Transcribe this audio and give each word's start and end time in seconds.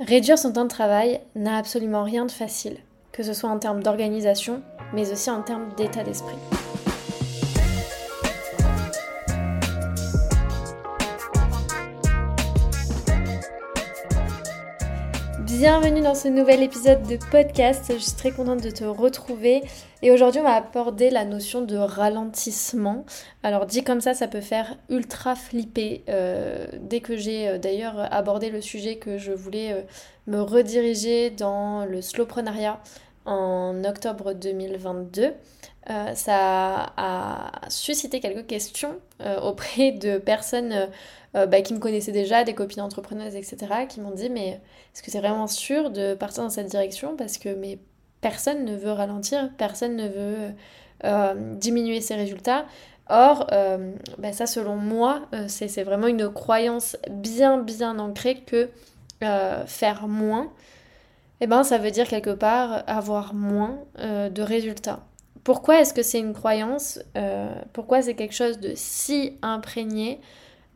Réduire 0.00 0.38
son 0.38 0.52
temps 0.52 0.62
de 0.62 0.68
travail 0.68 1.20
n'a 1.34 1.56
absolument 1.56 2.04
rien 2.04 2.24
de 2.24 2.30
facile, 2.30 2.76
que 3.10 3.24
ce 3.24 3.32
soit 3.32 3.50
en 3.50 3.58
termes 3.58 3.82
d'organisation, 3.82 4.62
mais 4.94 5.10
aussi 5.10 5.28
en 5.28 5.42
termes 5.42 5.70
d'état 5.76 6.04
d'esprit. 6.04 6.36
Bienvenue 15.58 16.02
dans 16.02 16.14
ce 16.14 16.28
nouvel 16.28 16.62
épisode 16.62 17.02
de 17.08 17.16
podcast, 17.32 17.86
je 17.92 17.98
suis 17.98 18.12
très 18.12 18.30
contente 18.30 18.62
de 18.62 18.70
te 18.70 18.84
retrouver 18.84 19.64
et 20.02 20.12
aujourd'hui 20.12 20.40
on 20.40 20.44
va 20.44 20.52
aborder 20.52 21.10
la 21.10 21.24
notion 21.24 21.62
de 21.62 21.76
ralentissement. 21.76 23.04
Alors 23.42 23.66
dit 23.66 23.82
comme 23.82 24.00
ça 24.00 24.14
ça 24.14 24.28
peut 24.28 24.40
faire 24.40 24.76
ultra 24.88 25.34
flipper. 25.34 26.04
Euh, 26.08 26.68
dès 26.80 27.00
que 27.00 27.16
j'ai 27.16 27.48
euh, 27.48 27.58
d'ailleurs 27.58 28.06
abordé 28.12 28.50
le 28.50 28.60
sujet 28.60 28.98
que 28.98 29.18
je 29.18 29.32
voulais 29.32 29.72
euh, 29.72 29.80
me 30.28 30.40
rediriger 30.40 31.30
dans 31.30 31.84
le 31.84 32.02
slowprenariat 32.02 32.80
en 33.28 33.84
octobre 33.84 34.32
2022, 34.32 35.32
ça 36.14 36.92
a 36.96 37.50
suscité 37.68 38.20
quelques 38.20 38.46
questions 38.46 38.96
auprès 39.42 39.92
de 39.92 40.18
personnes 40.18 40.88
euh, 41.36 41.44
bah, 41.46 41.60
qui 41.60 41.74
me 41.74 41.78
connaissaient 41.78 42.12
déjà, 42.12 42.42
des 42.42 42.54
copines 42.54 42.80
entrepreneuses, 42.80 43.36
etc., 43.36 43.86
qui 43.86 44.00
m'ont 44.00 44.12
dit 44.12 44.30
mais 44.30 44.48
est-ce 44.94 45.02
que 45.02 45.10
c'est 45.10 45.18
vraiment 45.18 45.46
sûr 45.46 45.90
de 45.90 46.14
partir 46.14 46.42
dans 46.42 46.48
cette 46.48 46.68
direction? 46.68 47.16
Parce 47.16 47.36
que 47.36 47.50
mais 47.50 47.78
personne 48.22 48.64
ne 48.64 48.74
veut 48.74 48.92
ralentir, 48.92 49.50
personne 49.58 49.96
ne 49.96 50.08
veut 50.08 50.54
euh, 51.04 51.54
diminuer 51.56 52.00
ses 52.00 52.14
résultats. 52.14 52.64
Or, 53.10 53.46
euh, 53.52 53.92
bah, 54.16 54.32
ça 54.32 54.46
selon 54.46 54.76
moi, 54.76 55.28
c'est 55.48 55.82
vraiment 55.82 56.06
une 56.06 56.30
croyance 56.30 56.96
bien 57.10 57.58
bien 57.58 57.98
ancrée 57.98 58.40
que 58.40 58.70
faire 59.66 60.08
moins, 60.08 60.50
eh 61.40 61.46
ben, 61.46 61.62
ça 61.62 61.78
veut 61.78 61.90
dire 61.90 62.08
quelque 62.08 62.30
part 62.30 62.82
avoir 62.86 63.34
moins 63.34 63.78
de 63.96 64.42
résultats. 64.42 65.00
Pourquoi 65.44 65.80
est-ce 65.80 65.94
que 65.94 66.02
c'est 66.02 66.18
une 66.18 66.34
croyance 66.34 67.00
Pourquoi 67.72 68.02
c'est 68.02 68.14
quelque 68.14 68.34
chose 68.34 68.58
de 68.58 68.72
si 68.74 69.38
imprégné 69.42 70.20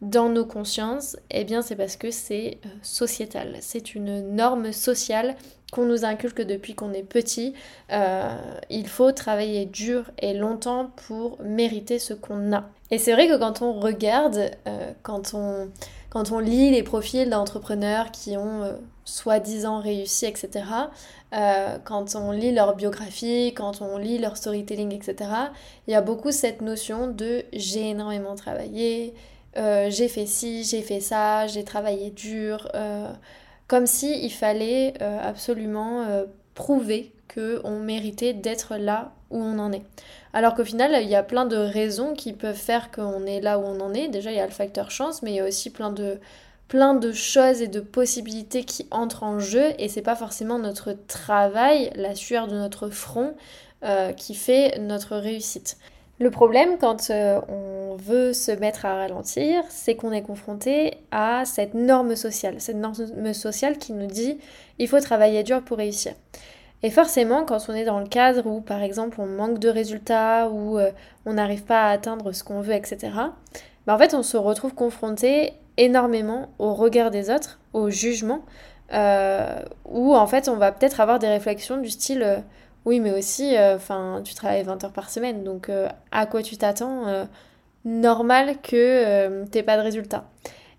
dans 0.02 0.28
nos 0.28 0.44
consciences, 0.44 1.16
eh 1.30 1.44
bien 1.44 1.62
c'est 1.62 1.77
parce 1.77 1.96
que 1.96 2.10
c'est 2.10 2.58
euh, 2.66 2.68
sociétal. 2.83 3.56
C'est 3.60 3.94
une 3.94 4.34
norme 4.34 4.72
sociale 4.72 5.36
qu'on 5.70 5.84
nous 5.84 6.05
inculque 6.05 6.42
depuis 6.42 6.74
qu'on 6.74 6.92
est 6.92 7.05
petit. 7.05 7.55
Euh, 7.92 8.36
il 8.68 8.88
faut 8.88 9.12
travailler 9.12 9.64
dur 9.64 10.10
et 10.18 10.34
longtemps 10.34 10.90
pour 11.06 11.40
mériter 11.40 12.00
ce 12.00 12.14
qu'on 12.14 12.52
a. 12.52 12.64
Et 12.90 12.98
c'est 12.98 13.12
vrai 13.12 13.28
que 13.28 13.38
quand 13.38 13.62
on 13.62 13.78
regarde, 13.80 14.50
euh, 14.66 14.92
quand, 15.05 15.34
on, 15.34 15.68
quand 16.12 16.30
on 16.30 16.38
lit 16.38 16.70
les 16.70 16.82
profils 16.82 17.30
d'entrepreneurs 17.30 18.10
qui 18.10 18.36
ont 18.36 18.78
soi-disant 19.05 19.80
réussi, 19.80 20.27
etc., 20.27 20.64
quand 21.84 22.14
on 22.14 22.32
lit 22.32 22.52
leur 22.52 22.77
biographie, 22.77 23.55
quand 23.56 23.80
on 23.80 23.96
lit 23.96 24.18
leur 24.18 24.36
storytelling, 24.36 24.92
etc., 24.92 25.30
il 25.88 25.92
y 25.92 25.94
a 25.94 26.02
beaucoup 26.02 26.30
cette 26.30 26.60
notion 26.60 27.06
de 27.06 27.44
j'ai 27.55 27.88
énormément 27.88 28.34
travaillé, 28.34 29.14
euh, 29.56 29.90
j'ai 29.90 30.08
fait 30.08 30.27
ci, 30.27 30.64
j'ai 30.64 30.83
fait 30.83 31.00
ça, 31.00 31.46
j'ai 31.46 31.64
travaillé 31.64 32.10
dur, 32.10 32.68
euh, 32.74 33.12
comme 33.68 33.86
si 33.86 34.24
il 34.24 34.30
fallait 34.30 34.94
euh, 35.02 35.18
absolument 35.22 36.06
prouver 36.55 37.12
qu'on 37.33 37.78
méritait 37.78 38.34
d'être 38.34 38.77
là 38.77 39.12
où 39.33 39.42
on 39.42 39.58
en 39.58 39.72
est. 39.72 39.83
Alors 40.33 40.55
qu'au 40.55 40.64
final, 40.64 40.97
il 41.02 41.08
y 41.08 41.16
a 41.16 41.22
plein 41.22 41.44
de 41.44 41.56
raisons 41.56 42.14
qui 42.14 42.33
peuvent 42.33 42.55
faire 42.55 42.91
qu'on 42.91 43.27
est 43.27 43.41
là 43.41 43.58
où 43.58 43.62
on 43.62 43.80
en 43.80 43.92
est. 43.94 44.08
Déjà, 44.08 44.30
il 44.30 44.36
y 44.36 44.41
a 44.41 44.47
le 44.47 44.52
facteur 44.52 44.91
chance, 44.91 45.22
mais 45.22 45.33
il 45.33 45.36
y 45.36 45.41
a 45.41 45.44
aussi 45.44 45.70
plein 45.70 45.91
de, 45.91 46.19
plein 46.69 46.94
de 46.94 47.12
choses 47.12 47.61
et 47.61 47.69
de 47.69 47.80
possibilités 47.80 48.64
qui 48.64 48.86
entrent 48.91 49.24
en 49.24 49.41
jeu 49.41 49.72
et 49.78 49.89
c'est 49.89 50.02
pas 50.02 50.16
forcément 50.16 50.58
notre 50.58 50.92
travail, 51.06 51.91
la 51.97 52.14
sueur 52.14 52.47
de 52.47 52.55
notre 52.55 52.89
front 52.89 53.34
qui 54.16 54.36
fait 54.36 54.78
notre 54.78 55.16
réussite. 55.16 55.77
Le 56.22 56.30
problème 56.30 56.78
quand 56.78 57.11
euh, 57.11 57.40
on 57.48 57.96
veut 57.96 58.33
se 58.33 58.52
mettre 58.52 58.86
à 58.86 58.95
ralentir, 58.95 59.64
c'est 59.70 59.96
qu'on 59.96 60.12
est 60.12 60.23
confronté 60.23 60.98
à 61.11 61.45
cette 61.45 61.74
norme 61.74 62.14
sociale, 62.14 62.61
cette 62.61 62.77
norme 62.77 63.35
sociale 63.35 63.77
qui 63.77 63.92
nous 63.92 64.06
dit 64.06 64.39
il 64.79 64.86
faut 64.86 65.01
travailler 65.01 65.42
dur 65.42 65.62
pour 65.62 65.79
réussir. 65.79 66.12
Et 66.82 66.90
forcément, 66.90 67.44
quand 67.44 67.58
on 67.68 67.74
est 67.74 67.84
dans 67.84 68.00
le 68.00 68.06
cadre 68.06 68.46
où, 68.46 68.60
par 68.60 68.82
exemple, 68.82 69.20
on 69.20 69.26
manque 69.26 69.58
de 69.58 69.68
résultats, 69.68 70.48
ou 70.48 70.78
euh, 70.78 70.90
on 71.26 71.34
n'arrive 71.34 71.62
pas 71.62 71.84
à 71.84 71.90
atteindre 71.90 72.32
ce 72.32 72.42
qu'on 72.42 72.60
veut, 72.60 72.74
etc., 72.74 73.12
bah, 73.86 73.94
en 73.94 73.98
fait, 73.98 74.14
on 74.14 74.22
se 74.22 74.36
retrouve 74.36 74.74
confronté 74.74 75.52
énormément 75.76 76.48
au 76.58 76.74
regard 76.74 77.10
des 77.10 77.30
autres, 77.30 77.58
au 77.72 77.90
jugement, 77.90 78.44
euh, 78.92 79.60
où 79.84 80.14
en 80.14 80.26
fait, 80.26 80.48
on 80.48 80.56
va 80.56 80.72
peut-être 80.72 81.00
avoir 81.00 81.18
des 81.18 81.28
réflexions 81.28 81.78
du 81.78 81.88
style 81.88 82.42
oui, 82.84 82.98
mais 83.00 83.12
aussi, 83.12 83.56
euh, 83.56 83.76
enfin, 83.76 84.22
tu 84.24 84.34
travailles 84.34 84.64
20 84.64 84.84
heures 84.84 84.92
par 84.92 85.10
semaine, 85.10 85.44
donc 85.44 85.68
euh, 85.68 85.88
à 86.10 86.26
quoi 86.26 86.42
tu 86.42 86.56
t'attends 86.56 87.06
euh, 87.06 87.24
Normal 87.84 88.60
que 88.62 89.44
t'aies 89.46 89.64
pas 89.64 89.76
de 89.76 89.82
résultat. 89.82 90.24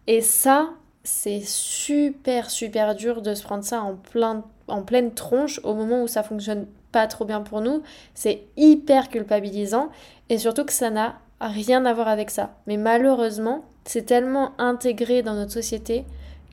Et 0.08 0.22
ça, 0.22 0.70
c'est 1.04 1.42
super, 1.42 2.50
super 2.50 2.96
dur 2.96 3.22
de 3.22 3.34
se 3.34 3.44
prendre 3.44 3.64
ça 3.64 3.82
en, 3.82 3.96
plein, 3.96 4.44
en 4.68 4.84
pleine 4.84 5.14
tronche 5.14 5.60
au 5.64 5.74
moment 5.74 6.04
où 6.04 6.08
ça 6.08 6.24
fonctionne 6.24 6.66
pas 6.92 7.08
trop 7.08 7.26
bien 7.26 7.42
pour 7.42 7.62
nous. 7.62 7.82
C'est 8.14 8.44
hyper 8.56 9.10
culpabilisant 9.10 9.90
et 10.30 10.38
surtout 10.38 10.64
que 10.64 10.74
ça 10.74 10.90
n'a 10.90 11.16
rien 11.42 11.86
à 11.86 11.94
voir 11.94 12.08
avec 12.08 12.30
ça. 12.30 12.56
Mais 12.68 12.78
malheureusement, 12.78 13.66
c'est 13.86 14.06
tellement 14.06 14.54
intégré 14.58 15.24
dans 15.24 15.34
notre 15.34 15.52
société 15.52 16.06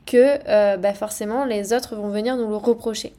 que 0.05 0.77
bah 0.77 0.93
forcément 0.93 1.45
les 1.45 1.73
autres 1.73 1.95
vont 1.95 2.09
venir 2.09 2.35
nous 2.35 2.49
le 2.49 2.55
reprocher. 2.55 3.13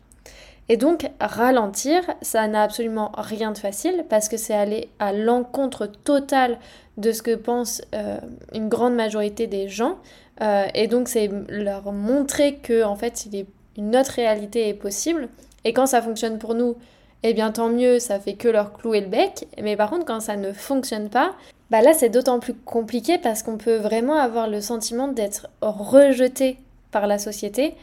Et 0.72 0.78
donc 0.78 1.10
ralentir, 1.20 2.00
ça 2.22 2.48
n'a 2.48 2.62
absolument 2.62 3.12
rien 3.14 3.52
de 3.52 3.58
facile 3.58 4.06
parce 4.08 4.30
que 4.30 4.38
c'est 4.38 4.54
aller 4.54 4.88
à 4.98 5.12
l'encontre 5.12 5.84
totale 5.84 6.56
de 6.96 7.12
ce 7.12 7.20
que 7.20 7.34
pense 7.34 7.82
euh, 7.94 8.16
une 8.54 8.70
grande 8.70 8.94
majorité 8.94 9.46
des 9.46 9.68
gens. 9.68 9.98
Euh, 10.40 10.64
et 10.74 10.86
donc 10.86 11.08
c'est 11.08 11.28
leur 11.50 11.92
montrer 11.92 12.54
que 12.54 12.84
en 12.84 12.96
fait 12.96 13.28
une 13.76 13.94
autre 13.94 14.12
réalité 14.12 14.70
est 14.70 14.74
possible. 14.74 15.28
Et 15.64 15.74
quand 15.74 15.84
ça 15.84 16.00
fonctionne 16.00 16.38
pour 16.38 16.54
nous, 16.54 16.76
eh 17.22 17.34
bien 17.34 17.52
tant 17.52 17.68
mieux, 17.68 17.98
ça 17.98 18.18
fait 18.18 18.32
que 18.32 18.48
leur 18.48 18.72
clouer 18.72 19.02
le 19.02 19.08
bec. 19.08 19.46
Mais 19.60 19.76
par 19.76 19.90
contre 19.90 20.06
quand 20.06 20.20
ça 20.20 20.36
ne 20.36 20.54
fonctionne 20.54 21.10
pas, 21.10 21.34
bah 21.70 21.82
là 21.82 21.92
c'est 21.92 22.08
d'autant 22.08 22.40
plus 22.40 22.54
compliqué 22.54 23.18
parce 23.18 23.42
qu'on 23.42 23.58
peut 23.58 23.76
vraiment 23.76 24.16
avoir 24.16 24.48
le 24.48 24.62
sentiment 24.62 25.08
d'être 25.08 25.48
rejeté 25.60 26.56
par 26.92 27.06
la 27.06 27.18
société 27.18 27.74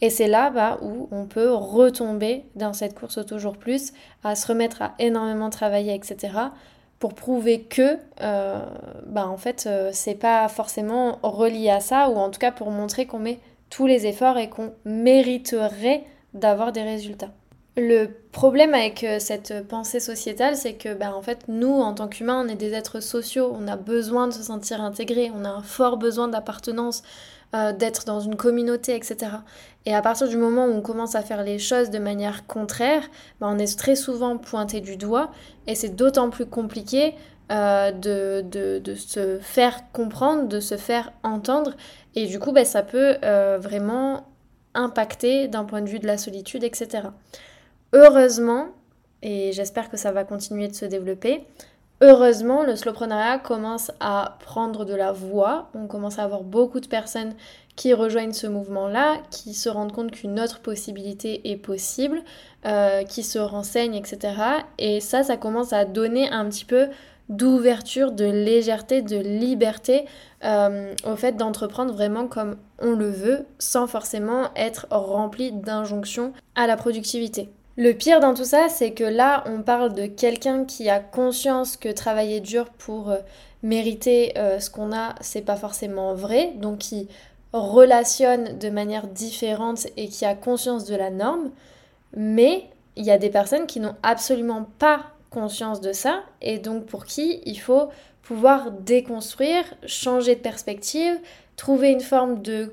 et 0.00 0.10
c'est 0.10 0.28
là 0.28 0.50
bah, 0.50 0.78
où 0.82 1.08
on 1.10 1.26
peut 1.26 1.52
retomber 1.52 2.44
dans 2.54 2.72
cette 2.72 2.98
course 2.98 3.24
toujours 3.26 3.56
plus, 3.56 3.92
à 4.22 4.34
se 4.36 4.46
remettre 4.46 4.82
à 4.82 4.94
énormément 4.98 5.50
travailler, 5.50 5.94
etc. 5.94 6.34
pour 6.98 7.14
prouver 7.14 7.62
que, 7.62 7.98
euh, 8.20 8.60
bah, 9.06 9.26
en 9.26 9.36
fait, 9.36 9.64
euh, 9.66 9.90
c'est 9.92 10.14
pas 10.14 10.48
forcément 10.48 11.18
relié 11.22 11.70
à 11.70 11.80
ça, 11.80 12.10
ou 12.10 12.16
en 12.16 12.30
tout 12.30 12.38
cas 12.38 12.52
pour 12.52 12.70
montrer 12.70 13.06
qu'on 13.06 13.18
met 13.18 13.40
tous 13.70 13.86
les 13.86 14.06
efforts 14.06 14.38
et 14.38 14.48
qu'on 14.48 14.72
mériterait 14.84 16.04
d'avoir 16.32 16.72
des 16.72 16.82
résultats. 16.82 17.30
Le 17.76 18.06
problème 18.32 18.74
avec 18.74 19.04
euh, 19.04 19.18
cette 19.20 19.66
pensée 19.68 20.00
sociétale, 20.00 20.56
c'est 20.56 20.74
que 20.74 20.94
bah, 20.94 21.14
en 21.14 21.22
fait, 21.22 21.44
nous, 21.48 21.72
en 21.72 21.94
tant 21.94 22.08
qu'humains, 22.08 22.44
on 22.44 22.48
est 22.48 22.56
des 22.56 22.72
êtres 22.72 23.00
sociaux, 23.00 23.54
on 23.56 23.68
a 23.68 23.76
besoin 23.76 24.26
de 24.26 24.32
se 24.32 24.42
sentir 24.42 24.80
intégrés, 24.80 25.30
on 25.34 25.44
a 25.44 25.48
un 25.48 25.62
fort 25.62 25.96
besoin 25.96 26.28
d'appartenance, 26.28 27.02
euh, 27.54 27.72
d'être 27.72 28.04
dans 28.04 28.20
une 28.20 28.36
communauté, 28.36 28.94
etc. 28.94 29.32
Et 29.86 29.94
à 29.94 30.02
partir 30.02 30.28
du 30.28 30.36
moment 30.36 30.66
où 30.66 30.70
on 30.70 30.82
commence 30.82 31.14
à 31.14 31.22
faire 31.22 31.42
les 31.42 31.58
choses 31.58 31.88
de 31.88 31.98
manière 31.98 32.46
contraire, 32.46 33.02
bah, 33.40 33.48
on 33.50 33.58
est 33.58 33.78
très 33.78 33.96
souvent 33.96 34.36
pointé 34.36 34.82
du 34.82 34.98
doigt 34.98 35.30
et 35.66 35.74
c'est 35.74 35.96
d'autant 35.96 36.28
plus 36.28 36.44
compliqué 36.44 37.14
euh, 37.50 37.90
de, 37.90 38.94
se 38.94 39.38
faire 39.40 39.90
comprendre, 39.92 40.46
de 40.46 40.60
se 40.60 40.76
faire 40.76 41.12
entendre. 41.22 41.74
Et 42.14 42.26
du 42.26 42.38
coup, 42.38 42.52
bah, 42.52 42.66
ça 42.66 42.82
peut 42.82 43.16
euh, 43.24 43.58
vraiment 43.58 44.26
impacter 44.74 45.48
d'un 45.48 45.64
point 45.64 45.80
de 45.80 45.88
vue 45.88 45.98
de 46.00 46.06
la 46.06 46.18
solitude, 46.18 46.64
etc. 46.64 47.08
Heureusement, 47.94 48.66
et 49.22 49.52
j'espère 49.52 49.88
que 49.88 49.96
ça 49.96 50.12
va 50.12 50.24
continuer 50.24 50.68
de 50.68 50.74
se 50.74 50.84
développer, 50.84 51.46
Heureusement, 52.00 52.62
le 52.62 52.76
slowpreneuriat 52.76 53.38
commence 53.38 53.90
à 53.98 54.38
prendre 54.44 54.84
de 54.84 54.94
la 54.94 55.10
voix. 55.10 55.68
On 55.74 55.88
commence 55.88 56.20
à 56.20 56.24
avoir 56.24 56.44
beaucoup 56.44 56.78
de 56.78 56.86
personnes 56.86 57.34
qui 57.74 57.92
rejoignent 57.92 58.32
ce 58.32 58.46
mouvement-là, 58.46 59.16
qui 59.30 59.52
se 59.52 59.68
rendent 59.68 59.92
compte 59.92 60.12
qu'une 60.12 60.38
autre 60.38 60.60
possibilité 60.60 61.50
est 61.50 61.56
possible, 61.56 62.22
euh, 62.66 63.02
qui 63.02 63.24
se 63.24 63.40
renseignent, 63.40 63.96
etc. 63.96 64.34
Et 64.78 65.00
ça, 65.00 65.24
ça 65.24 65.36
commence 65.36 65.72
à 65.72 65.84
donner 65.84 66.30
un 66.30 66.48
petit 66.48 66.64
peu 66.64 66.86
d'ouverture, 67.28 68.12
de 68.12 68.24
légèreté, 68.24 69.02
de 69.02 69.16
liberté 69.16 70.06
euh, 70.44 70.94
au 71.04 71.16
fait 71.16 71.36
d'entreprendre 71.36 71.92
vraiment 71.92 72.28
comme 72.28 72.56
on 72.78 72.92
le 72.92 73.10
veut, 73.10 73.44
sans 73.58 73.88
forcément 73.88 74.50
être 74.54 74.86
rempli 74.90 75.50
d'injonctions 75.50 76.32
à 76.54 76.68
la 76.68 76.76
productivité. 76.76 77.50
Le 77.78 77.92
pire 77.92 78.18
dans 78.18 78.34
tout 78.34 78.44
ça, 78.44 78.68
c'est 78.68 78.90
que 78.90 79.04
là, 79.04 79.44
on 79.46 79.62
parle 79.62 79.94
de 79.94 80.06
quelqu'un 80.06 80.64
qui 80.64 80.90
a 80.90 80.98
conscience 80.98 81.76
que 81.76 81.88
travailler 81.88 82.40
dur 82.40 82.70
pour 82.70 83.10
euh, 83.10 83.18
mériter 83.62 84.36
euh, 84.36 84.58
ce 84.58 84.68
qu'on 84.68 84.92
a, 84.92 85.14
c'est 85.20 85.42
pas 85.42 85.54
forcément 85.54 86.12
vrai, 86.12 86.54
donc 86.56 86.78
qui 86.78 87.06
relationne 87.52 88.58
de 88.58 88.68
manière 88.68 89.06
différente 89.06 89.86
et 89.96 90.08
qui 90.08 90.24
a 90.24 90.34
conscience 90.34 90.86
de 90.86 90.96
la 90.96 91.10
norme, 91.10 91.52
mais 92.16 92.64
il 92.96 93.04
y 93.04 93.12
a 93.12 93.18
des 93.18 93.30
personnes 93.30 93.68
qui 93.68 93.78
n'ont 93.78 93.94
absolument 94.02 94.66
pas 94.80 95.12
conscience 95.30 95.80
de 95.80 95.92
ça 95.92 96.24
et 96.42 96.58
donc 96.58 96.86
pour 96.86 97.04
qui 97.04 97.40
il 97.46 97.60
faut 97.60 97.90
pouvoir 98.22 98.72
déconstruire, 98.72 99.62
changer 99.86 100.34
de 100.34 100.40
perspective, 100.40 101.16
trouver 101.54 101.90
une 101.90 102.00
forme 102.00 102.42
de, 102.42 102.72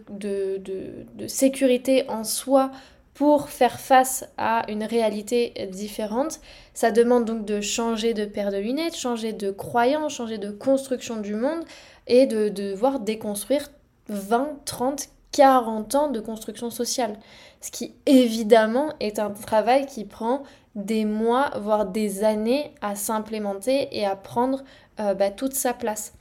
sécurité 1.27 2.09
en 2.09 2.23
soi 2.23 2.71
pour 3.15 3.50
faire 3.50 3.79
face 3.79 4.25
à 4.38 4.69
une 4.69 4.83
réalité 4.83 5.53
différente. 5.71 6.41
Ça 6.73 6.91
demande 6.91 7.23
donc 7.25 7.45
de 7.45 7.62
changer 7.62 8.13
de 8.13 8.25
paire 8.25 8.51
de 8.51 8.57
lunettes, 8.57 8.95
changer 8.95 9.31
de 9.31 9.51
croyance, 9.51 10.13
changer 10.13 10.38
de 10.38 10.51
construction 10.51 11.17
du 11.17 11.33
monde 11.33 11.63
et 12.07 12.27
de 12.27 12.50
devoir 12.50 13.00
déconstruire 13.00 13.69
20, 14.09 14.59
30, 14.65 15.07
40 15.31 15.95
ans 15.95 16.12
de 16.12 16.19
construction 16.19 16.69
sociale. 16.69 17.17
Ce 17.62 17.71
qui 17.71 17.95
évidemment 18.06 18.94
est 19.00 19.17
un 19.17 19.31
travail 19.31 19.85
qui 19.85 20.03
prend 20.03 20.44
des 20.75 21.06
mois, 21.06 21.51
voire 21.57 21.85
des 21.85 22.25
années 22.25 22.73
à 22.81 22.95
s'implémenter 22.95 23.88
et 23.94 24.06
à 24.06 24.17
prendre 24.17 24.62
euh, 25.00 25.13
bah, 25.13 25.31
toute 25.31 25.53
sa 25.53 25.73
place. 25.73 26.13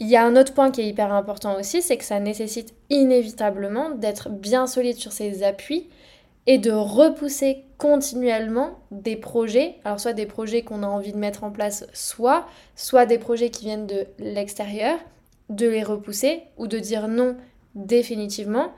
Il 0.00 0.08
y 0.08 0.16
a 0.16 0.24
un 0.24 0.34
autre 0.34 0.54
point 0.54 0.70
qui 0.70 0.80
est 0.80 0.88
hyper 0.88 1.12
important 1.12 1.58
aussi, 1.58 1.82
c'est 1.82 1.98
que 1.98 2.04
ça 2.04 2.20
nécessite 2.20 2.74
inévitablement 2.88 3.90
d'être 3.90 4.30
bien 4.30 4.66
solide 4.66 4.96
sur 4.96 5.12
ses 5.12 5.42
appuis 5.42 5.88
et 6.46 6.58
de 6.58 6.70
repousser 6.70 7.64
continuellement 7.78 8.78
des 8.90 9.16
projets, 9.16 9.76
alors 9.84 10.00
soit 10.00 10.12
des 10.12 10.26
projets 10.26 10.62
qu'on 10.62 10.82
a 10.82 10.86
envie 10.86 11.12
de 11.12 11.18
mettre 11.18 11.44
en 11.44 11.50
place, 11.50 11.86
soit, 11.92 12.46
soit 12.74 13.06
des 13.06 13.18
projets 13.18 13.50
qui 13.50 13.64
viennent 13.64 13.86
de 13.86 14.06
l'extérieur, 14.18 14.98
de 15.50 15.66
les 15.66 15.82
repousser 15.82 16.42
ou 16.56 16.66
de 16.66 16.78
dire 16.78 17.08
non 17.08 17.36
définitivement 17.74 18.72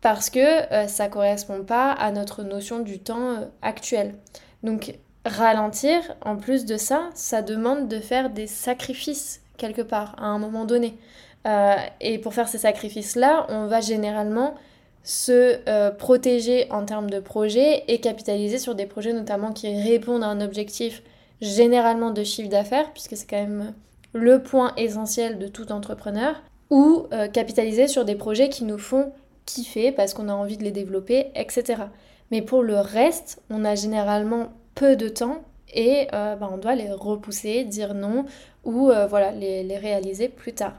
parce 0.00 0.28
que 0.28 0.72
euh, 0.72 0.86
ça 0.86 1.08
correspond 1.08 1.64
pas 1.64 1.90
à 1.90 2.10
notre 2.10 2.42
notion 2.42 2.80
du 2.80 2.98
temps 2.98 3.30
euh, 3.30 3.46
actuel. 3.62 4.14
Donc 4.62 4.98
ralentir, 5.24 6.02
en 6.20 6.36
plus 6.36 6.66
de 6.66 6.76
ça, 6.76 7.08
ça 7.14 7.40
demande 7.40 7.88
de 7.88 7.98
faire 8.00 8.28
des 8.28 8.46
sacrifices 8.46 9.40
quelque 9.56 9.80
part 9.80 10.14
à 10.18 10.26
un 10.26 10.38
moment 10.38 10.66
donné. 10.66 10.98
Euh, 11.46 11.74
et 12.00 12.18
pour 12.18 12.34
faire 12.34 12.48
ces 12.48 12.58
sacrifices-là, 12.58 13.46
on 13.48 13.66
va 13.66 13.80
généralement 13.80 14.54
se 15.04 15.90
protéger 15.90 16.66
en 16.70 16.84
termes 16.84 17.10
de 17.10 17.20
projets 17.20 17.84
et 17.88 18.00
capitaliser 18.00 18.58
sur 18.58 18.74
des 18.74 18.86
projets 18.86 19.12
notamment 19.12 19.52
qui 19.52 19.68
répondent 19.82 20.24
à 20.24 20.28
un 20.28 20.40
objectif 20.40 21.02
généralement 21.40 22.10
de 22.10 22.24
chiffre 22.24 22.48
d'affaires, 22.48 22.90
puisque 22.92 23.16
c'est 23.16 23.28
quand 23.28 23.36
même 23.36 23.74
le 24.12 24.42
point 24.42 24.72
essentiel 24.76 25.38
de 25.38 25.46
tout 25.46 25.72
entrepreneur, 25.72 26.42
ou 26.70 27.06
euh, 27.12 27.28
capitaliser 27.28 27.88
sur 27.88 28.04
des 28.04 28.14
projets 28.14 28.48
qui 28.48 28.64
nous 28.64 28.78
font 28.78 29.12
kiffer 29.44 29.92
parce 29.92 30.14
qu'on 30.14 30.28
a 30.28 30.32
envie 30.32 30.56
de 30.56 30.64
les 30.64 30.70
développer, 30.70 31.26
etc. 31.34 31.82
Mais 32.30 32.40
pour 32.40 32.62
le 32.62 32.78
reste, 32.78 33.42
on 33.50 33.64
a 33.64 33.74
généralement 33.74 34.48
peu 34.74 34.96
de 34.96 35.08
temps 35.08 35.42
et 35.72 36.08
euh, 36.14 36.36
bah, 36.36 36.48
on 36.52 36.56
doit 36.56 36.74
les 36.74 36.90
repousser, 36.90 37.64
dire 37.64 37.94
non 37.94 38.24
ou 38.64 38.90
euh, 38.90 39.06
voilà, 39.06 39.30
les, 39.32 39.62
les 39.62 39.76
réaliser 39.76 40.28
plus 40.28 40.54
tard. 40.54 40.74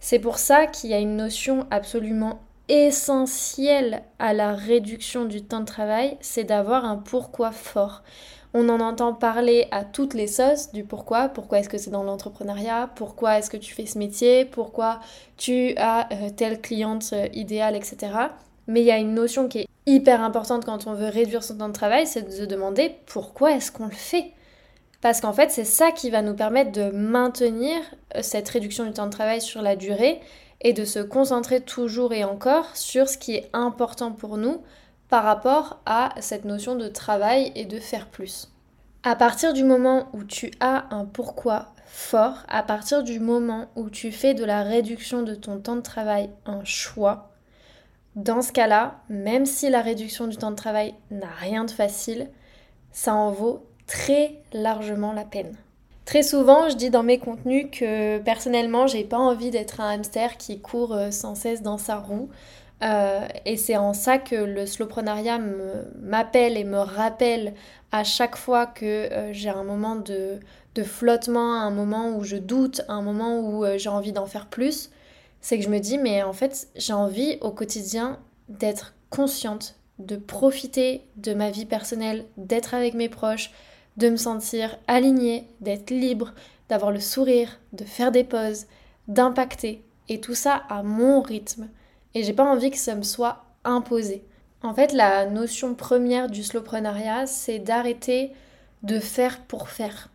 C'est 0.00 0.18
pour 0.18 0.38
ça 0.38 0.66
qu'il 0.66 0.90
y 0.90 0.94
a 0.94 0.98
une 0.98 1.16
notion 1.16 1.66
absolument 1.70 2.40
essentielle 2.72 4.02
à 4.18 4.32
la 4.32 4.54
réduction 4.54 5.26
du 5.26 5.42
temps 5.42 5.60
de 5.60 5.66
travail, 5.66 6.16
c'est 6.20 6.44
d'avoir 6.44 6.86
un 6.86 6.96
pourquoi 6.96 7.52
fort. 7.52 8.02
On 8.54 8.70
en 8.70 8.80
entend 8.80 9.12
parler 9.12 9.68
à 9.70 9.84
toutes 9.84 10.14
les 10.14 10.26
sauces 10.26 10.72
du 10.72 10.82
pourquoi. 10.82 11.28
Pourquoi 11.28 11.58
est-ce 11.58 11.68
que 11.68 11.76
c'est 11.76 11.90
dans 11.90 12.02
l'entrepreneuriat? 12.02 12.90
Pourquoi 12.94 13.38
est-ce 13.38 13.50
que 13.50 13.58
tu 13.58 13.74
fais 13.74 13.84
ce 13.84 13.98
métier? 13.98 14.46
Pourquoi 14.46 15.00
tu 15.36 15.74
as 15.76 16.08
euh, 16.12 16.30
telle 16.34 16.62
cliente 16.62 17.10
euh, 17.12 17.28
idéale, 17.34 17.76
etc. 17.76 18.10
Mais 18.68 18.80
il 18.80 18.86
y 18.86 18.90
a 18.90 18.98
une 18.98 19.14
notion 19.14 19.48
qui 19.48 19.60
est 19.60 19.66
hyper 19.84 20.22
importante 20.22 20.64
quand 20.64 20.86
on 20.86 20.94
veut 20.94 21.08
réduire 21.08 21.42
son 21.42 21.58
temps 21.58 21.68
de 21.68 21.74
travail, 21.74 22.06
c'est 22.06 22.22
de 22.22 22.30
se 22.30 22.42
demander 22.42 22.94
pourquoi 23.04 23.52
est-ce 23.52 23.70
qu'on 23.70 23.86
le 23.86 23.90
fait? 23.90 24.32
Parce 25.02 25.20
qu'en 25.20 25.34
fait, 25.34 25.50
c'est 25.50 25.64
ça 25.64 25.90
qui 25.90 26.08
va 26.08 26.22
nous 26.22 26.34
permettre 26.34 26.72
de 26.72 26.90
maintenir 26.90 27.76
euh, 28.16 28.22
cette 28.22 28.48
réduction 28.48 28.86
du 28.86 28.92
temps 28.92 29.06
de 29.06 29.12
travail 29.12 29.42
sur 29.42 29.60
la 29.60 29.76
durée 29.76 30.20
et 30.62 30.72
de 30.72 30.84
se 30.84 31.00
concentrer 31.00 31.60
toujours 31.60 32.12
et 32.12 32.24
encore 32.24 32.74
sur 32.76 33.08
ce 33.08 33.18
qui 33.18 33.34
est 33.34 33.50
important 33.52 34.12
pour 34.12 34.38
nous 34.38 34.62
par 35.08 35.24
rapport 35.24 35.80
à 35.84 36.14
cette 36.20 36.46
notion 36.46 36.74
de 36.74 36.88
travail 36.88 37.52
et 37.54 37.66
de 37.66 37.78
faire 37.78 38.08
plus. 38.08 38.48
À 39.02 39.16
partir 39.16 39.52
du 39.52 39.64
moment 39.64 40.08
où 40.14 40.24
tu 40.24 40.52
as 40.60 40.86
un 40.94 41.04
pourquoi 41.04 41.74
fort, 41.86 42.38
à 42.48 42.62
partir 42.62 43.02
du 43.02 43.20
moment 43.20 43.66
où 43.76 43.90
tu 43.90 44.12
fais 44.12 44.32
de 44.32 44.44
la 44.44 44.62
réduction 44.62 45.22
de 45.22 45.34
ton 45.34 45.58
temps 45.58 45.76
de 45.76 45.82
travail 45.82 46.30
un 46.46 46.64
choix, 46.64 47.32
dans 48.14 48.42
ce 48.42 48.52
cas-là, 48.52 49.00
même 49.08 49.44
si 49.44 49.70
la 49.70 49.82
réduction 49.82 50.28
du 50.28 50.36
temps 50.36 50.50
de 50.50 50.56
travail 50.56 50.94
n'a 51.10 51.30
rien 51.30 51.64
de 51.64 51.70
facile, 51.70 52.30
ça 52.92 53.14
en 53.14 53.30
vaut 53.30 53.66
très 53.86 54.42
largement 54.52 55.12
la 55.12 55.24
peine. 55.24 55.56
Très 56.04 56.24
souvent, 56.24 56.68
je 56.68 56.74
dis 56.74 56.90
dans 56.90 57.04
mes 57.04 57.18
contenus 57.18 57.68
que 57.70 58.18
personnellement, 58.18 58.86
j'ai 58.86 59.04
pas 59.04 59.18
envie 59.18 59.50
d'être 59.50 59.80
un 59.80 59.90
hamster 59.90 60.36
qui 60.36 60.60
court 60.60 60.94
euh, 60.94 61.10
sans 61.10 61.34
cesse 61.34 61.62
dans 61.62 61.78
sa 61.78 61.98
roue. 61.98 62.28
Euh, 62.82 63.20
et 63.44 63.56
c'est 63.56 63.76
en 63.76 63.94
ça 63.94 64.18
que 64.18 64.34
le 64.34 64.66
slowprenariat 64.66 65.38
m'appelle 66.00 66.56
et 66.56 66.64
me 66.64 66.78
rappelle 66.78 67.54
à 67.92 68.02
chaque 68.02 68.34
fois 68.34 68.66
que 68.66 68.84
euh, 68.84 69.32
j'ai 69.32 69.50
un 69.50 69.62
moment 69.62 69.94
de, 69.94 70.40
flottement, 70.82 71.54
un 71.60 71.70
moment 71.70 72.16
où 72.16 72.24
je 72.24 72.36
doute, 72.36 72.82
un 72.88 73.02
moment 73.02 73.38
où 73.38 73.64
j'ai 73.76 73.88
envie 73.88 74.12
d'en 74.12 74.26
faire 74.26 74.46
plus. 74.46 74.90
C'est 75.40 75.58
que 75.58 75.64
je 75.64 75.70
me 75.70 75.78
dis, 75.78 75.98
mais 75.98 76.24
en 76.24 76.32
fait, 76.32 76.68
j'ai 76.74 76.92
envie 76.92 77.38
au 77.40 77.52
quotidien 77.52 78.18
d'être 78.48 78.94
consciente, 79.10 79.76
de 80.00 80.16
profiter 80.16 81.02
de 81.16 81.34
ma 81.34 81.50
vie 81.50 81.66
personnelle, 81.66 82.24
d'être 82.36 82.74
avec 82.74 82.94
mes 82.94 83.08
proches, 83.08 83.52
de 83.96 84.08
me 84.08 84.16
sentir 84.16 84.78
alignée, 84.86 85.46
d'être 85.60 85.90
libre, 85.90 86.32
d'avoir 86.68 86.90
le 86.90 87.00
sourire, 87.00 87.60
de 87.72 87.84
faire 87.84 88.12
des 88.12 88.24
pauses, 88.24 88.66
d'impacter. 89.08 89.84
Et 90.08 90.20
tout 90.20 90.34
ça 90.34 90.62
à 90.68 90.82
mon 90.82 91.20
rythme. 91.20 91.68
Et 92.14 92.22
j'ai 92.24 92.32
pas 92.32 92.44
envie 92.44 92.70
que 92.70 92.78
ça 92.78 92.94
me 92.94 93.02
soit 93.02 93.44
imposé. 93.64 94.24
En 94.62 94.74
fait, 94.74 94.92
la 94.92 95.26
notion 95.26 95.74
première 95.74 96.28
du 96.28 96.42
slowprenariat, 96.42 97.26
c'est 97.26 97.58
d'arrêter 97.58 98.32
de 98.82 98.98
faire 98.98 99.40
pour 99.40 99.68
faire. 99.68 100.08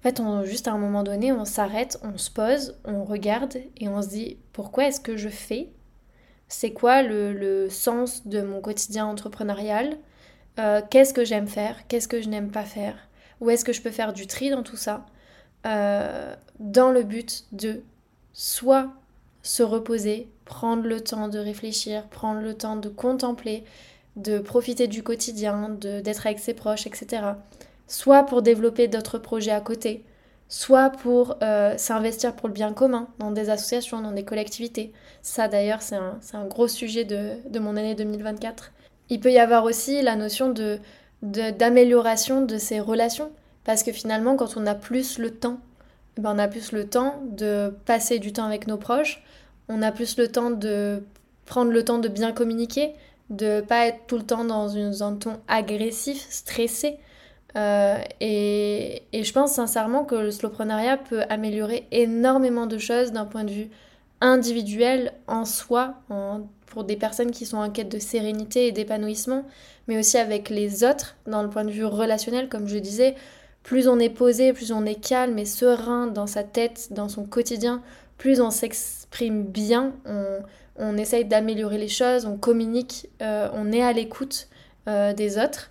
En 0.00 0.02
fait, 0.02 0.20
on, 0.20 0.44
juste 0.44 0.68
à 0.68 0.72
un 0.72 0.78
moment 0.78 1.02
donné, 1.02 1.32
on 1.32 1.44
s'arrête, 1.44 1.98
on 2.02 2.18
se 2.18 2.30
pose, 2.30 2.76
on 2.84 3.04
regarde 3.04 3.56
et 3.78 3.88
on 3.88 4.02
se 4.02 4.08
dit 4.08 4.36
pourquoi 4.52 4.86
est-ce 4.86 5.00
que 5.00 5.16
je 5.16 5.28
fais? 5.28 5.70
C'est 6.48 6.72
quoi 6.72 7.02
le, 7.02 7.68
sens 7.70 8.26
de 8.26 8.40
mon 8.40 8.60
quotidien 8.60 9.06
entrepreneurial? 9.06 9.96
Euh, 10.58 10.80
Qu'est-ce 10.88 11.12
que 11.12 11.24
j'aime 11.24 11.48
faire? 11.48 11.86
Qu'est-ce 11.88 12.08
que 12.08 12.20
je 12.20 12.28
n'aime 12.28 12.50
pas 12.50 12.64
faire? 12.64 12.96
Où 13.40 13.50
est-ce 13.50 13.64
que 13.64 13.72
je 13.72 13.82
peux 13.82 13.90
faire 13.90 14.12
du 14.12 14.26
tri 14.26 14.50
dans 14.50 14.62
tout 14.62 14.76
ça? 14.76 15.06
Euh, 15.66 16.34
Dans 16.58 16.90
le 16.90 17.02
but 17.02 17.44
de 17.52 17.82
soit 18.32 18.90
se 19.42 19.62
reposer, 19.62 20.28
prendre 20.44 20.84
le 20.84 21.00
temps 21.00 21.28
de 21.28 21.38
réfléchir, 21.38 22.06
prendre 22.08 22.40
le 22.40 22.54
temps 22.54 22.76
de 22.76 22.88
contempler, 22.88 23.64
de 24.16 24.38
profiter 24.38 24.88
du 24.88 25.02
quotidien, 25.02 25.68
d'être 25.70 26.26
avec 26.26 26.38
ses 26.38 26.54
proches, 26.54 26.86
etc. 26.86 27.22
Soit 27.88 28.24
pour 28.24 28.42
développer 28.42 28.88
d'autres 28.88 29.18
projets 29.18 29.52
à 29.52 29.60
côté, 29.60 30.04
soit 30.48 30.90
pour 30.90 31.36
euh, 31.42 31.76
s'investir 31.76 32.34
pour 32.34 32.48
le 32.48 32.54
bien 32.54 32.72
commun 32.72 33.08
dans 33.18 33.30
des 33.30 33.50
associations, 33.50 34.00
dans 34.00 34.12
des 34.12 34.24
collectivités. 34.24 34.92
Ça 35.22 35.48
d'ailleurs 35.48 35.82
c'est 35.82 35.96
un, 35.96 36.18
un, 36.32 36.46
gros 36.46 36.68
sujet 36.68 37.04
de, 37.04 37.32
de, 37.48 37.58
mon 37.58 37.76
année 37.76 37.94
2024. 37.94 38.72
Il 39.08 39.20
peut 39.20 39.32
y 39.32 39.38
avoir 39.38 39.64
aussi 39.64 40.02
la 40.02 40.16
notion 40.16 40.50
de 40.50 40.78
d'amélioration 41.26 42.42
de, 42.42 42.58
ses 42.58 42.80
relations, 42.80 43.30
parce 43.64 43.82
que 43.82 43.92
finalement 43.92 44.36
quand 44.36 44.56
on 44.56 44.66
a 44.66 44.74
plus 44.74 45.18
le 45.18 45.30
temps, 45.30 45.58
eh 46.16 46.20
ben 46.20 46.32
on 46.34 46.38
a 46.38 46.48
plus 46.48 46.72
le 46.72 46.88
temps 46.88 47.20
de 47.30 47.74
passer 47.84 48.18
du 48.18 48.32
temps 48.32 48.46
avec 48.46 48.66
nos 48.66 48.76
proches, 48.76 49.22
on 49.68 49.82
a 49.82 49.92
plus 49.92 50.16
le 50.16 50.28
temps 50.28 50.50
de 50.50 51.02
prendre 51.44 51.70
le 51.72 51.84
temps 51.84 51.98
de 51.98 52.08
bien 52.08 52.32
communiquer, 52.32 52.94
de 53.30 53.60
pas 53.60 53.86
être 53.86 54.06
tout 54.06 54.16
le 54.16 54.24
temps 54.24 54.44
dans 54.44 55.02
un 55.02 55.14
ton 55.16 55.40
agressif, 55.48 56.26
stressé. 56.30 56.98
Euh, 57.56 57.96
et, 58.20 59.02
je 59.12 59.32
pense 59.32 59.52
sincèrement 59.52 60.04
que 60.04 60.14
le 60.14 60.30
slowprenariat 60.30 60.98
peut 60.98 61.22
améliorer 61.30 61.86
énormément 61.90 62.66
de 62.66 62.78
choses 62.78 63.12
d'un 63.12 63.24
point 63.24 63.44
de 63.44 63.50
vue 63.50 63.70
individuel 64.20 65.12
en 65.26 65.44
soi, 65.44 65.94
pour 66.66 66.84
des 66.84 66.96
personnes 66.96 67.30
qui 67.30 67.46
sont 67.46 67.56
en 67.58 67.70
quête 67.70 67.88
de 67.88 67.98
sérénité 67.98 68.66
et 68.66 68.72
d'épanouissement, 68.72 69.44
mais 69.88 69.98
aussi 69.98 70.18
avec 70.18 70.50
les 70.50 70.84
autres, 70.84 71.16
dans 71.26 71.42
le 71.42 71.48
point 71.48 71.64
de 71.64 71.70
vue 71.70 71.84
relationnel, 71.84 72.48
comme 72.48 72.68
je 72.68 72.78
disais. 72.78 73.14
Plus 73.62 73.88
on 73.88 73.98
est 73.98 74.10
posé, 74.10 74.52
plus 74.52 74.70
on 74.70 74.84
est 74.84 74.94
calme 74.94 75.38
et 75.38 75.44
serein 75.44 76.06
dans 76.06 76.28
sa 76.28 76.44
tête, 76.44 76.88
dans 76.92 77.08
son 77.08 77.24
quotidien, 77.24 77.82
plus 78.18 78.40
on 78.40 78.50
s'exprime 78.50 79.44
bien, 79.44 79.92
on, 80.78 80.96
essaye 80.96 81.24
d'améliorer 81.24 81.78
les 81.78 81.88
choses, 81.88 82.26
on 82.26 82.36
communique, 82.36 83.08
euh, 83.22 83.48
on 83.54 83.72
est 83.72 83.82
à 83.82 83.92
l'écoute 83.92 84.48
euh, 84.88 85.12
des 85.12 85.38
autres. 85.38 85.70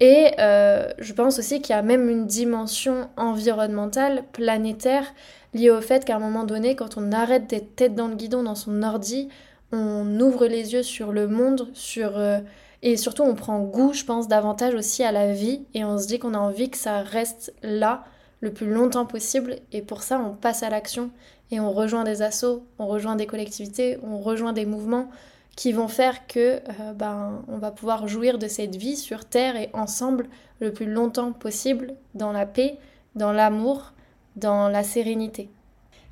Et 0.00 0.32
euh, 0.40 0.90
je 0.98 1.12
pense 1.12 1.38
aussi 1.38 1.62
qu'il 1.62 1.74
y 1.74 1.78
a 1.78 1.82
même 1.82 2.10
une 2.10 2.26
dimension 2.26 3.08
environnementale, 3.16 4.24
planétaire, 4.32 5.06
liée 5.54 5.70
au 5.70 5.80
fait 5.80 6.04
qu'à 6.04 6.16
un 6.16 6.18
moment 6.18 6.44
donné, 6.44 6.76
quand 6.76 6.98
on 6.98 7.12
arrête 7.12 7.48
d'être 7.48 7.76
tête 7.76 7.94
dans 7.94 8.08
le 8.08 8.14
guidon 8.14 8.42
dans 8.42 8.54
son 8.54 8.82
ordi, 8.82 9.28
on 9.72 10.20
ouvre 10.20 10.46
les 10.46 10.72
yeux 10.72 10.82
sur 10.82 11.12
le 11.12 11.28
monde, 11.28 11.68
sur... 11.72 12.18
Euh, 12.18 12.40
et 12.82 12.96
surtout, 12.96 13.22
on 13.22 13.34
prend 13.34 13.60
goût, 13.60 13.92
je 13.92 14.04
pense, 14.04 14.28
davantage 14.28 14.74
aussi 14.74 15.02
à 15.02 15.12
la 15.12 15.32
vie 15.32 15.64
et 15.74 15.84
on 15.84 15.98
se 15.98 16.06
dit 16.06 16.18
qu'on 16.18 16.34
a 16.34 16.38
envie 16.38 16.70
que 16.70 16.76
ça 16.76 17.02
reste 17.02 17.52
là 17.62 18.04
le 18.40 18.52
plus 18.52 18.70
longtemps 18.70 19.06
possible. 19.06 19.56
Et 19.72 19.82
pour 19.82 20.02
ça, 20.02 20.20
on 20.20 20.34
passe 20.34 20.62
à 20.62 20.70
l'action 20.70 21.10
et 21.50 21.58
on 21.58 21.72
rejoint 21.72 22.04
des 22.04 22.22
assos, 22.22 22.62
on 22.78 22.86
rejoint 22.86 23.16
des 23.16 23.26
collectivités, 23.26 23.98
on 24.02 24.18
rejoint 24.18 24.52
des 24.52 24.66
mouvements 24.66 25.08
qui 25.56 25.72
vont 25.72 25.88
faire 25.88 26.26
que 26.26 26.56
euh, 26.58 26.92
ben, 26.94 27.42
on 27.48 27.56
va 27.56 27.70
pouvoir 27.70 28.06
jouir 28.08 28.38
de 28.38 28.46
cette 28.46 28.76
vie 28.76 28.96
sur 28.96 29.24
Terre 29.24 29.56
et 29.56 29.70
ensemble 29.72 30.28
le 30.60 30.72
plus 30.72 30.86
longtemps 30.86 31.32
possible 31.32 31.94
dans 32.14 32.30
la 32.30 32.46
paix, 32.46 32.78
dans 33.14 33.32
l'amour, 33.32 33.92
dans 34.36 34.68
la 34.68 34.82
sérénité. 34.82 35.48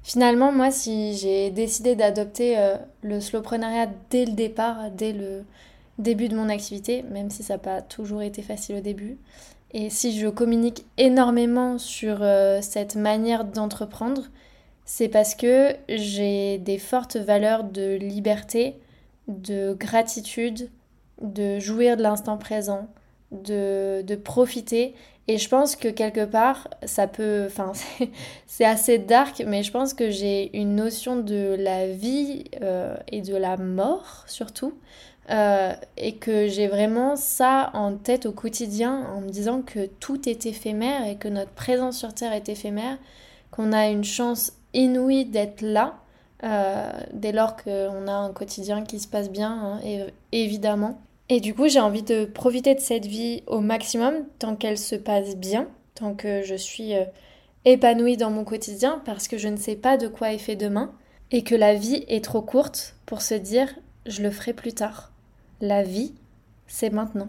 Finalement, 0.05 0.53
moi, 0.53 0.71
si 0.71 1.17
j'ai 1.17 1.51
décidé 1.51 1.97
d'adopter 1.97 2.59
euh, 2.59 2.77
le 3.03 3.21
slowpreneuriat 3.21 3.89
dès 4.11 4.27
le 4.27 4.33
départ, 4.33 4.91
dès 4.91 5.15
le 5.15 5.45
début 5.99 6.29
de 6.29 6.37
mon 6.37 6.51
activité, 6.51 7.03
même 7.11 7.31
si 7.31 7.43
ça 7.43 7.55
n'a 7.55 7.59
pas 7.59 7.81
toujours 7.81 8.21
été 8.21 8.43
facile 8.43 8.77
au 8.77 8.81
début, 8.81 9.17
et 9.73 9.89
si 9.89 10.19
je 10.21 10.29
communique 10.29 10.85
énormément 10.99 11.79
sur 11.79 12.19
euh, 12.21 12.61
cette 12.61 12.97
manière 12.97 13.47
d'entreprendre, 13.47 14.25
c'est 14.85 15.09
parce 15.09 15.35
que 15.35 15.75
j'ai 15.89 16.59
des 16.59 16.77
fortes 16.77 17.17
valeurs 17.17 17.65
de 17.65 17.95
liberté, 17.95 18.77
de 19.27 19.73
gratitude, 19.73 20.69
de 21.23 21.59
jouir 21.59 21.97
de 21.97 22.03
l'instant 22.03 22.37
présent, 22.37 22.89
de, 23.33 24.03
de, 24.03 24.15
profiter. 24.17 24.95
Et 25.27 25.39
je 25.39 25.49
pense 25.49 25.75
que 25.75 25.89
quelque 25.89 26.25
part, 26.25 26.69
ça 26.85 27.07
peut... 27.07 27.45
Enfin, 27.47 27.73
c'est 28.47 28.65
assez 28.65 28.99
dark, 28.99 29.43
mais 29.47 29.63
je 29.63 29.71
pense 29.71 29.95
que 29.95 30.11
j'ai 30.11 30.57
une 30.57 30.77
notion 30.77 31.17
de 31.17 31.57
la 31.59 31.89
vie 31.89 32.45
euh, 32.61 32.97
et 33.11 33.23
de 33.23 33.35
la 33.35 33.57
mort 33.57 34.25
surtout. 34.27 34.75
Euh, 35.31 35.73
et 35.97 36.17
que 36.17 36.49
j'ai 36.49 36.67
vraiment 36.67 37.17
ça 37.17 37.71
en 37.73 37.97
tête 37.97 38.27
au 38.27 38.33
quotidien 38.33 39.07
en 39.15 39.23
me 39.23 39.31
disant 39.31 39.63
que 39.63 39.87
tout 39.87 40.29
est 40.29 40.45
éphémère 40.45 41.07
et 41.07 41.17
que 41.17 41.29
notre 41.29 41.53
présence 41.53 41.99
sur 41.99 42.13
Terre 42.13 42.35
est 42.35 42.51
éphémère, 42.51 42.99
qu'on 43.51 43.73
a 43.73 43.89
une 43.89 44.05
chance 44.05 44.53
inouïe 44.75 45.25
d'être 45.25 45.63
là 45.63 45.95
euh, 46.43 46.91
dès 47.15 47.33
lors 47.33 47.57
qu'on 47.57 48.07
a 48.07 48.13
un 48.13 48.33
quotidien 48.33 48.85
qui 48.85 49.01
se 49.01 49.09
passe 49.09 49.31
bien, 49.31 49.51
hein, 49.51 49.81
évidemment. 50.33 51.01
Et 51.29 51.41
du 51.41 51.55
coup, 51.55 51.69
j'ai 51.69 51.81
envie 51.81 52.03
de 52.03 52.25
profiter 52.27 52.75
de 52.75 52.81
cette 52.81 53.07
vie 53.07 53.43
au 53.47 53.61
maximum 53.61 54.15
tant 54.39 54.57
qu'elle 54.57 54.79
se 54.79 54.95
passe 54.95 55.37
bien, 55.37 55.69
tant 55.95 56.15
que 56.15 56.43
je 56.43 56.55
suis 56.55 56.95
euh, 56.95 57.05
épanouie 57.65 58.17
dans 58.17 58.31
mon 58.31 58.45
quotidien, 58.45 59.01
parce 59.05 59.27
que 59.27 59.39
je 59.39 59.49
ne 59.49 59.57
sais 59.57 59.77
pas 59.77 59.97
de 59.97 60.09
quoi 60.09 60.33
est 60.33 60.39
fait 60.39 60.57
demain, 60.57 60.93
et 61.31 61.43
que 61.43 61.55
la 61.55 61.75
vie 61.75 62.05
est 62.09 62.25
trop 62.25 62.43
courte 62.43 62.97
pour 63.07 63.23
se 63.23 63.35
dire 63.35 63.75
je 64.07 64.23
le 64.23 64.31
ferai 64.31 64.53
plus 64.53 64.75
tard. 64.75 65.13
La 65.61 65.83
vie, 65.83 66.13
c'est 66.67 66.91
maintenant. 66.91 67.29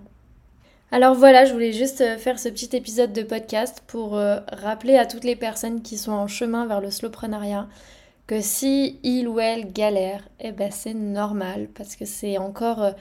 Alors 0.92 1.16
voilà, 1.16 1.46
je 1.46 1.54
voulais 1.54 1.72
juste 1.72 2.02
euh, 2.02 2.18
faire 2.18 2.38
ce 2.38 2.50
petit 2.50 2.76
épisode 2.76 3.14
de 3.14 3.24
podcast 3.24 3.82
pour 3.88 4.20
rappeler 4.52 4.98
à 4.98 5.06
toutes 5.06 5.24
les 5.24 5.36
personnes 5.36 5.82
qui 5.82 5.98
sont 5.98 6.12
en 6.12 6.28
chemin 6.28 6.66
vers 6.66 6.82
le 6.82 6.92
slowpreneuriat 6.92 7.68
que 8.28 8.42
si 8.42 9.00
il 9.04 9.28
ou 9.28 9.40
elle 9.40 9.72
galère, 9.72 10.28
eh 10.40 10.52
ben 10.52 10.72
c'est 10.72 10.94
normal 10.94 11.68
parce 11.76 11.96
que 11.96 12.06
c'est 12.06 12.38
encore 12.38 12.82
euh, 12.82 12.92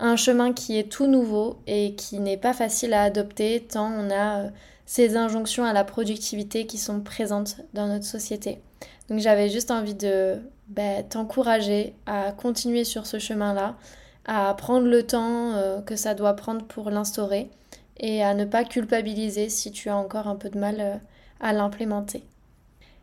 un 0.00 0.16
chemin 0.16 0.52
qui 0.52 0.78
est 0.78 0.90
tout 0.90 1.06
nouveau 1.06 1.58
et 1.66 1.94
qui 1.94 2.18
n'est 2.18 2.38
pas 2.38 2.54
facile 2.54 2.94
à 2.94 3.02
adopter 3.02 3.60
tant 3.60 3.92
on 3.92 4.10
a 4.10 4.40
euh, 4.40 4.50
ces 4.86 5.16
injonctions 5.16 5.64
à 5.64 5.72
la 5.72 5.84
productivité 5.84 6.66
qui 6.66 6.78
sont 6.78 7.00
présentes 7.00 7.58
dans 7.74 7.86
notre 7.86 8.06
société. 8.06 8.60
Donc 9.08 9.20
j'avais 9.20 9.50
juste 9.50 9.70
envie 9.70 9.94
de 9.94 10.38
ben, 10.68 11.06
t'encourager 11.06 11.94
à 12.06 12.32
continuer 12.32 12.84
sur 12.84 13.06
ce 13.06 13.18
chemin-là, 13.18 13.76
à 14.24 14.54
prendre 14.54 14.86
le 14.86 15.06
temps 15.06 15.52
euh, 15.54 15.80
que 15.82 15.96
ça 15.96 16.14
doit 16.14 16.34
prendre 16.34 16.64
pour 16.64 16.90
l'instaurer 16.90 17.50
et 17.98 18.24
à 18.24 18.34
ne 18.34 18.46
pas 18.46 18.64
culpabiliser 18.64 19.50
si 19.50 19.70
tu 19.70 19.90
as 19.90 19.96
encore 19.96 20.26
un 20.26 20.36
peu 20.36 20.48
de 20.48 20.58
mal 20.58 21.00
à 21.40 21.52
l'implémenter. 21.52 22.24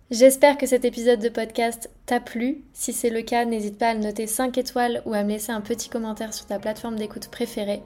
J'espère 0.10 0.58
que 0.58 0.66
cet 0.66 0.86
épisode 0.86 1.20
de 1.20 1.28
podcast 1.28 1.90
t'a 2.06 2.22
plu. 2.22 2.64
Si 2.72 2.94
c'est 2.94 3.10
le 3.10 3.24
cas, 3.24 3.44
n'hésite 3.44 3.78
pas 3.78 3.90
à 3.90 3.94
le 3.94 4.00
noter 4.00 4.26
5 4.26 4.58
étoiles 4.58 5.02
ou 5.06 5.14
à 5.14 5.24
me 5.24 5.32
laisser 5.32 5.52
un 5.52 5.60
petit 5.60 5.90
commentaire 5.90 6.34
sur 6.34 6.46
ta 6.46 6.60
plateforme 6.60 6.96
d'écoute 6.96 7.28
préférée. 7.28 7.82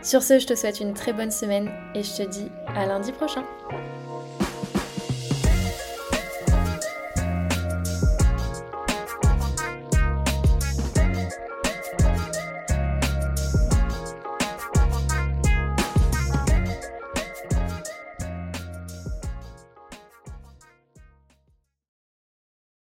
Sur 0.00 0.22
ce, 0.22 0.38
je 0.38 0.46
te 0.46 0.54
souhaite 0.54 0.78
une 0.78 0.94
très 0.94 1.12
bonne 1.12 1.32
semaine 1.32 1.68
et 1.96 2.04
je 2.04 2.22
te 2.22 2.22
dis 2.22 2.46
à 2.68 2.86
lundi 2.86 3.10
prochain. 3.10 3.42